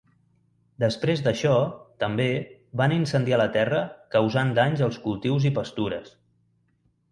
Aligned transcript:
Després 0.83 1.19
d'això, 1.27 1.51
també, 2.05 2.25
van 2.81 2.95
incendiar 2.97 3.41
la 3.43 3.47
terra 3.59 3.83
causant 4.17 4.57
danys 4.63 4.85
als 4.89 5.01
cultius 5.07 5.49
i 5.51 5.55
pastures. 5.61 6.13